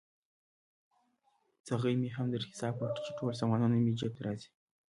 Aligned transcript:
څغۍ 1.65 1.95
مې 2.01 2.09
هم 2.15 2.27
در 2.33 2.43
حساب 2.49 2.73
کړه، 2.79 2.99
چې 3.05 3.11
ټول 3.17 3.31
سامانونه 3.41 3.75
مې 3.83 3.93
جفت 3.99 4.19
راځي. 4.25 4.49